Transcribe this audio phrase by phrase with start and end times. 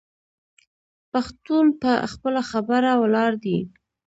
[1.11, 3.59] پښتون په خپله خبره ولاړ دی.